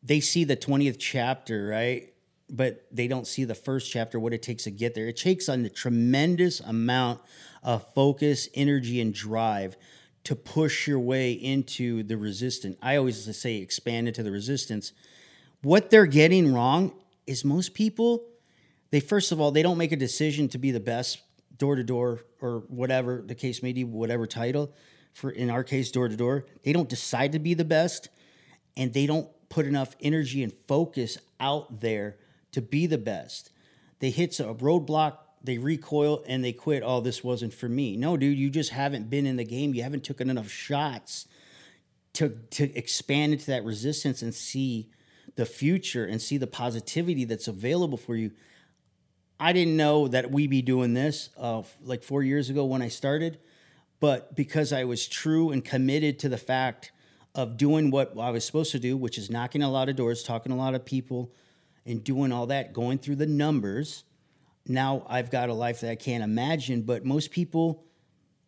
they 0.02 0.18
see 0.18 0.42
the 0.42 0.56
20th 0.56 0.96
chapter, 0.98 1.68
right? 1.68 2.09
But 2.50 2.84
they 2.90 3.06
don't 3.06 3.26
see 3.26 3.44
the 3.44 3.54
first 3.54 3.90
chapter, 3.90 4.18
what 4.18 4.34
it 4.34 4.42
takes 4.42 4.64
to 4.64 4.70
get 4.70 4.94
there. 4.94 5.06
It 5.06 5.16
takes 5.16 5.48
on 5.48 5.64
a 5.64 5.70
tremendous 5.70 6.60
amount 6.60 7.20
of 7.62 7.86
focus, 7.94 8.48
energy, 8.54 9.00
and 9.00 9.14
drive 9.14 9.76
to 10.24 10.36
push 10.36 10.86
your 10.86 10.98
way 10.98 11.32
into 11.32 12.02
the 12.02 12.16
resistance. 12.16 12.76
I 12.82 12.96
always 12.96 13.36
say 13.36 13.56
expand 13.56 14.08
into 14.08 14.22
the 14.22 14.30
resistance. 14.30 14.92
What 15.62 15.90
they're 15.90 16.06
getting 16.06 16.52
wrong 16.52 16.92
is 17.26 17.44
most 17.44 17.74
people, 17.74 18.26
they 18.90 19.00
first 19.00 19.32
of 19.32 19.40
all, 19.40 19.50
they 19.50 19.62
don't 19.62 19.78
make 19.78 19.92
a 19.92 19.96
decision 19.96 20.48
to 20.48 20.58
be 20.58 20.70
the 20.70 20.80
best 20.80 21.20
door 21.56 21.76
to 21.76 21.84
door 21.84 22.20
or 22.40 22.64
whatever 22.68 23.22
the 23.24 23.34
case 23.34 23.62
may 23.62 23.72
be, 23.72 23.84
whatever 23.84 24.26
title. 24.26 24.72
For 25.12 25.30
in 25.30 25.50
our 25.50 25.64
case, 25.64 25.90
door 25.90 26.08
to 26.08 26.16
door, 26.16 26.46
they 26.64 26.72
don't 26.72 26.88
decide 26.88 27.32
to 27.32 27.38
be 27.38 27.54
the 27.54 27.64
best 27.64 28.08
and 28.76 28.92
they 28.92 29.06
don't 29.06 29.28
put 29.48 29.66
enough 29.66 29.96
energy 30.00 30.42
and 30.42 30.52
focus 30.66 31.18
out 31.38 31.80
there 31.80 32.16
to 32.52 32.60
be 32.60 32.86
the 32.86 32.98
best. 32.98 33.50
They 34.00 34.10
hit 34.10 34.38
a 34.40 34.54
roadblock, 34.54 35.18
they 35.42 35.58
recoil 35.58 36.22
and 36.26 36.44
they 36.44 36.52
quit. 36.52 36.82
Oh, 36.84 37.00
this 37.00 37.24
wasn't 37.24 37.54
for 37.54 37.68
me. 37.68 37.96
No, 37.96 38.16
dude, 38.16 38.38
you 38.38 38.50
just 38.50 38.70
haven't 38.70 39.08
been 39.08 39.26
in 39.26 39.36
the 39.36 39.44
game. 39.44 39.74
You 39.74 39.82
haven't 39.82 40.04
taken 40.04 40.30
enough 40.30 40.50
shots 40.50 41.26
to 42.14 42.30
to 42.50 42.76
expand 42.76 43.32
into 43.32 43.46
that 43.46 43.64
resistance 43.64 44.22
and 44.22 44.34
see 44.34 44.90
the 45.36 45.46
future 45.46 46.04
and 46.04 46.20
see 46.20 46.36
the 46.36 46.46
positivity 46.46 47.24
that's 47.24 47.48
available 47.48 47.96
for 47.96 48.16
you. 48.16 48.32
I 49.38 49.52
didn't 49.52 49.76
know 49.76 50.08
that 50.08 50.30
we'd 50.30 50.50
be 50.50 50.60
doing 50.60 50.92
this 50.92 51.30
uh, 51.38 51.62
like 51.82 52.02
four 52.02 52.22
years 52.22 52.50
ago 52.50 52.64
when 52.64 52.82
I 52.82 52.88
started, 52.88 53.38
but 53.98 54.36
because 54.36 54.72
I 54.72 54.84
was 54.84 55.08
true 55.08 55.50
and 55.50 55.64
committed 55.64 56.18
to 56.20 56.28
the 56.28 56.36
fact 56.36 56.92
of 57.34 57.56
doing 57.56 57.90
what 57.90 58.18
I 58.18 58.30
was 58.30 58.44
supposed 58.44 58.72
to 58.72 58.78
do, 58.78 58.96
which 58.96 59.16
is 59.16 59.30
knocking 59.30 59.62
a 59.62 59.70
lot 59.70 59.88
of 59.88 59.96
doors, 59.96 60.22
talking 60.22 60.50
to 60.50 60.56
a 60.56 60.60
lot 60.60 60.74
of 60.74 60.84
people, 60.84 61.32
and 61.90 62.04
doing 62.04 62.32
all 62.32 62.46
that, 62.46 62.72
going 62.72 62.98
through 62.98 63.16
the 63.16 63.26
numbers. 63.26 64.04
Now 64.66 65.04
I've 65.08 65.30
got 65.30 65.48
a 65.48 65.54
life 65.54 65.80
that 65.80 65.90
I 65.90 65.96
can't 65.96 66.22
imagine, 66.22 66.82
but 66.82 67.04
most 67.04 67.30
people 67.30 67.84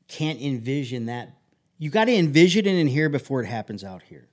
can't 0.08 0.40
envision 0.40 1.06
that. 1.06 1.36
You 1.78 1.90
got 1.90 2.04
to 2.04 2.14
envision 2.14 2.66
it 2.66 2.74
in 2.74 2.86
here 2.86 3.08
before 3.08 3.42
it 3.42 3.46
happens 3.46 3.82
out 3.82 4.02
here. 4.04 4.28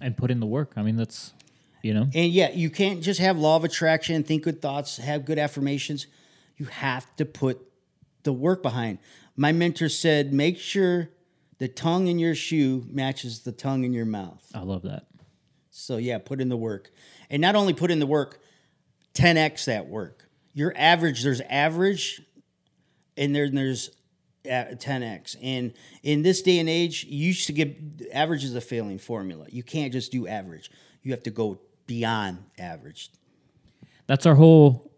And 0.00 0.16
put 0.16 0.30
in 0.30 0.40
the 0.40 0.46
work. 0.46 0.74
I 0.76 0.82
mean, 0.82 0.96
that's, 0.96 1.32
you 1.82 1.94
know. 1.94 2.08
And 2.14 2.30
yeah, 2.30 2.50
you 2.50 2.68
can't 2.68 3.02
just 3.02 3.18
have 3.18 3.38
law 3.38 3.56
of 3.56 3.64
attraction, 3.64 4.22
think 4.22 4.42
good 4.42 4.60
thoughts, 4.60 4.98
have 4.98 5.24
good 5.24 5.38
affirmations. 5.38 6.06
You 6.58 6.66
have 6.66 7.14
to 7.16 7.24
put 7.24 7.60
the 8.24 8.32
work 8.32 8.62
behind. 8.62 8.98
My 9.36 9.52
mentor 9.52 9.88
said, 9.88 10.34
make 10.34 10.58
sure 10.58 11.10
the 11.58 11.68
tongue 11.68 12.08
in 12.08 12.18
your 12.18 12.34
shoe 12.34 12.84
matches 12.90 13.40
the 13.40 13.52
tongue 13.52 13.84
in 13.84 13.94
your 13.94 14.04
mouth. 14.04 14.44
I 14.54 14.60
love 14.60 14.82
that. 14.82 15.06
So 15.78 15.98
yeah, 15.98 16.18
put 16.18 16.40
in 16.40 16.48
the 16.48 16.56
work. 16.56 16.90
And 17.28 17.42
not 17.42 17.54
only 17.54 17.74
put 17.74 17.90
in 17.90 17.98
the 17.98 18.06
work, 18.06 18.40
10x 19.14 19.66
that 19.66 19.86
work. 19.86 20.28
Your 20.54 20.72
average, 20.74 21.22
there's 21.22 21.42
average, 21.42 22.22
and 23.16 23.36
then 23.36 23.54
there's 23.54 23.90
uh, 24.46 24.72
10x. 24.74 25.36
And 25.42 25.74
in 26.02 26.22
this 26.22 26.40
day 26.40 26.58
and 26.58 26.68
age, 26.68 27.04
you 27.04 27.26
used 27.26 27.46
to 27.48 27.52
get 27.52 27.76
average 28.12 28.42
is 28.42 28.54
a 28.54 28.60
failing 28.60 28.98
formula. 28.98 29.46
You 29.50 29.62
can't 29.62 29.92
just 29.92 30.10
do 30.10 30.26
average. 30.26 30.70
You 31.02 31.12
have 31.12 31.22
to 31.24 31.30
go 31.30 31.60
beyond 31.86 32.38
average. 32.58 33.10
That's 34.06 34.24
our 34.24 34.34
whole 34.34 34.90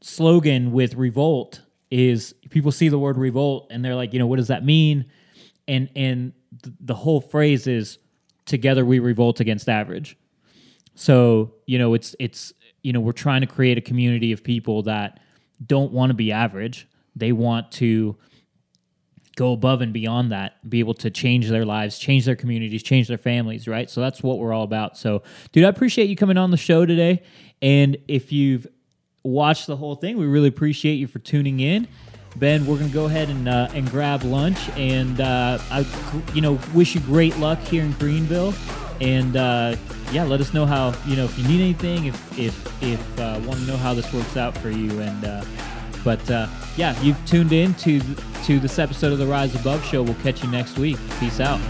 slogan 0.00 0.72
with 0.72 0.94
revolt 0.94 1.62
is 1.90 2.34
people 2.50 2.72
see 2.72 2.88
the 2.88 2.98
word 2.98 3.18
revolt 3.18 3.68
and 3.70 3.84
they're 3.84 3.94
like, 3.94 4.12
you 4.12 4.18
know, 4.18 4.26
what 4.26 4.36
does 4.36 4.48
that 4.48 4.64
mean? 4.64 5.06
And 5.68 5.88
and 5.94 6.32
the 6.80 6.94
whole 6.94 7.20
phrase 7.20 7.66
is 7.66 7.98
together 8.46 8.84
we 8.84 8.98
revolt 8.98 9.38
against 9.38 9.68
average. 9.68 10.16
So, 10.94 11.54
you 11.66 11.78
know, 11.78 11.94
it's 11.94 12.14
it's 12.18 12.52
you 12.82 12.92
know, 12.92 13.00
we're 13.00 13.12
trying 13.12 13.40
to 13.40 13.46
create 13.46 13.78
a 13.78 13.80
community 13.80 14.32
of 14.32 14.44
people 14.44 14.82
that 14.82 15.20
don't 15.64 15.92
want 15.92 16.10
to 16.10 16.14
be 16.14 16.32
average. 16.32 16.86
They 17.16 17.32
want 17.32 17.72
to 17.72 18.16
go 19.36 19.52
above 19.52 19.80
and 19.80 19.92
beyond 19.92 20.30
that, 20.32 20.68
be 20.68 20.78
able 20.78 20.94
to 20.94 21.10
change 21.10 21.48
their 21.48 21.64
lives, 21.64 21.98
change 21.98 22.24
their 22.24 22.36
communities, 22.36 22.82
change 22.82 23.08
their 23.08 23.18
families, 23.18 23.66
right? 23.66 23.90
So 23.90 24.00
that's 24.00 24.22
what 24.22 24.38
we're 24.38 24.52
all 24.52 24.62
about. 24.62 24.96
So, 24.96 25.22
dude, 25.52 25.64
I 25.64 25.68
appreciate 25.68 26.08
you 26.08 26.16
coming 26.16 26.38
on 26.38 26.50
the 26.50 26.56
show 26.56 26.86
today. 26.86 27.22
And 27.60 27.96
if 28.06 28.30
you've 28.30 28.66
watched 29.24 29.66
the 29.66 29.76
whole 29.76 29.96
thing, 29.96 30.18
we 30.18 30.26
really 30.26 30.48
appreciate 30.48 30.94
you 30.94 31.06
for 31.06 31.18
tuning 31.18 31.60
in. 31.60 31.88
Ben, 32.36 32.66
we're 32.66 32.78
gonna 32.78 32.88
go 32.90 33.06
ahead 33.06 33.28
and 33.28 33.48
uh, 33.48 33.68
and 33.74 33.88
grab 33.88 34.24
lunch, 34.24 34.68
and 34.70 35.20
uh, 35.20 35.56
I, 35.70 35.86
you 36.34 36.40
know, 36.40 36.58
wish 36.74 36.96
you 36.96 37.00
great 37.00 37.36
luck 37.38 37.60
here 37.60 37.84
in 37.84 37.92
Greenville, 37.92 38.52
and 39.00 39.36
uh, 39.36 39.76
yeah, 40.12 40.24
let 40.24 40.40
us 40.40 40.54
know 40.54 40.66
how 40.66 40.94
you 41.06 41.16
know 41.16 41.24
if 41.24 41.38
you 41.38 41.46
need 41.46 41.60
anything, 41.60 42.06
if 42.06 42.38
if 42.38 42.82
if 42.82 43.20
uh, 43.20 43.40
want 43.44 43.60
to 43.60 43.66
know 43.66 43.76
how 43.76 43.94
this 43.94 44.12
works 44.12 44.36
out 44.36 44.56
for 44.58 44.70
you, 44.70 45.00
and 45.00 45.24
uh, 45.24 45.44
but 46.04 46.30
uh, 46.30 46.46
yeah, 46.76 47.00
you've 47.00 47.22
tuned 47.26 47.52
in 47.52 47.74
to 47.74 48.00
to 48.44 48.58
this 48.58 48.78
episode 48.78 49.12
of 49.12 49.18
the 49.18 49.26
Rise 49.26 49.54
Above 49.54 49.84
Show. 49.84 50.02
We'll 50.02 50.14
catch 50.16 50.42
you 50.42 50.50
next 50.50 50.78
week. 50.78 50.96
Peace 51.18 51.40
out. 51.40 51.60